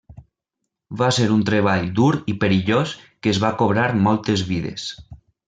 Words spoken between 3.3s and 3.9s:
es va cobrar